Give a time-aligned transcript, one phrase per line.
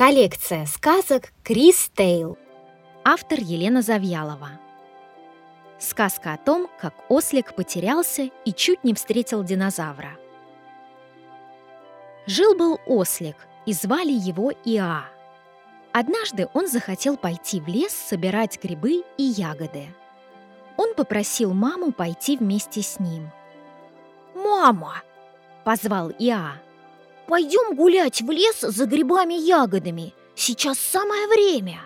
[0.00, 2.38] Коллекция сказок Крис Тейл.
[3.04, 4.48] Автор Елена Завьялова.
[5.78, 10.12] Сказка о том, как ослик потерялся и чуть не встретил динозавра.
[12.24, 13.36] Жил-был ослик,
[13.66, 15.04] и звали его Иа.
[15.92, 19.84] Однажды он захотел пойти в лес собирать грибы и ягоды.
[20.78, 23.30] Он попросил маму пойти вместе с ним.
[24.34, 25.02] «Мама!»–
[25.64, 26.54] позвал Иа.
[27.30, 30.14] «Пойдем гулять в лес за грибами и ягодами.
[30.34, 31.78] Сейчас самое время!»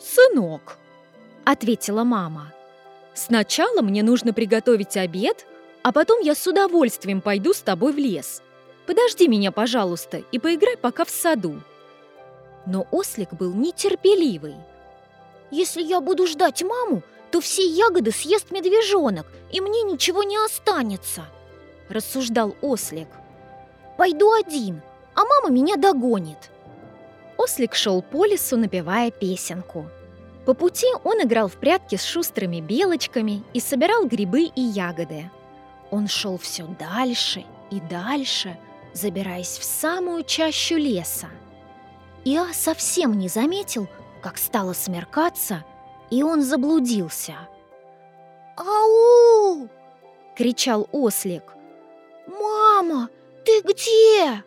[0.00, 0.78] «Сынок!»–
[1.44, 2.50] ответила мама.
[3.12, 5.44] «Сначала мне нужно приготовить обед,
[5.82, 8.40] а потом я с удовольствием пойду с тобой в лес.
[8.86, 11.60] Подожди меня, пожалуйста, и поиграй пока в саду».
[12.64, 14.56] Но ослик был нетерпеливый.
[15.50, 21.26] «Если я буду ждать маму, то все ягоды съест медвежонок, и мне ничего не останется»,–
[21.90, 23.08] рассуждал ослик.
[23.96, 24.82] «Пойду один,
[25.14, 26.50] а мама меня догонит».
[27.36, 29.86] Ослик шел по лесу, напевая песенку.
[30.44, 35.30] По пути он играл в прятки с шустрыми белочками и собирал грибы и ягоды.
[35.90, 38.58] Он шел все дальше и дальше,
[38.92, 41.28] забираясь в самую чащу леса.
[42.24, 43.88] Иа совсем не заметил,
[44.20, 45.64] как стало смеркаться,
[46.10, 47.34] и он заблудился.
[48.56, 49.68] «Ау!»—
[50.36, 51.54] кричал ослик.
[52.26, 53.08] «Мама,
[53.44, 54.44] ты где?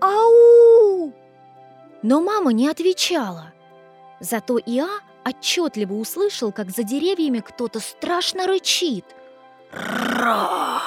[0.00, 1.12] Ау!»
[2.02, 3.52] Но мама не отвечала.
[4.20, 9.04] Зато Иа отчетливо услышал, как за деревьями кто-то страшно рычит.
[9.72, 10.80] «Ра!»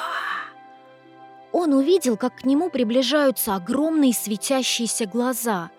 [1.51, 5.69] Он увидел, как к нему приближаются огромные светящиеся глаза.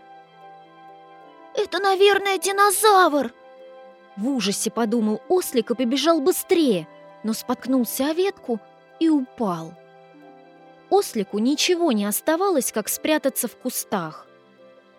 [1.55, 3.33] «Это, наверное, динозавр!»
[4.17, 6.87] В ужасе подумал ослик и побежал быстрее,
[7.23, 8.61] но споткнулся о ветку
[9.01, 9.73] и упал.
[10.93, 14.27] Ослику ничего не оставалось, как спрятаться в кустах.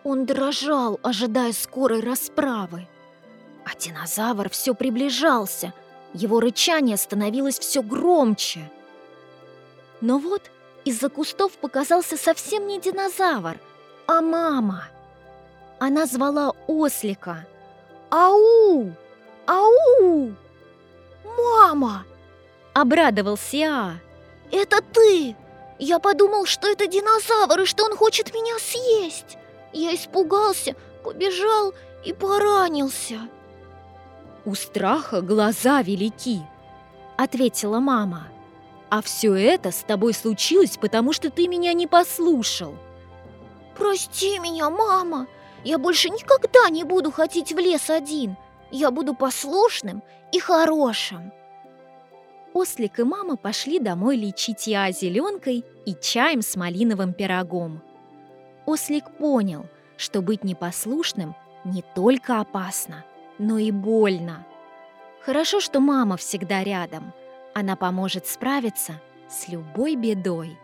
[0.03, 2.87] Он дрожал, ожидая скорой расправы.
[3.63, 5.71] А динозавр все приближался,
[6.15, 8.71] его рычание становилось все громче.
[10.01, 10.49] Но вот
[10.83, 13.59] из-за кустов показался совсем не динозавр,
[14.07, 14.85] а мама.
[15.77, 17.45] Она звала ослика.
[18.09, 18.91] «Ау!
[19.45, 20.33] Ау!»
[21.37, 22.03] «Мама!»—
[22.73, 23.91] обрадовался А.
[24.51, 25.35] «Это ты!
[25.85, 29.37] Я подумал, что это динозавр и что он хочет меня съесть!»
[29.73, 31.73] Я испугался, побежал
[32.05, 33.19] и поранился.
[34.45, 36.39] «У страха глаза велики»,—
[37.17, 38.29] ответила мама.
[38.89, 42.75] «А все это с тобой случилось, потому что ты меня не послушал».
[43.75, 45.27] «Прости меня, мама!
[45.65, 48.37] Я больше никогда не буду ходить в лес один.
[48.71, 50.01] Я буду послушным
[50.31, 51.33] и хорошим».
[52.53, 57.81] Ослик и мама пошли домой лечить я зеленкой и чаем с малиновым пирогом.
[58.65, 59.65] Ослик понял,
[59.97, 63.03] что быть непослушным не только опасно,
[63.39, 64.45] но и больно.
[65.21, 67.13] Хорошо, что мама всегда рядом.
[67.55, 70.57] Она поможет справиться с любой бедой.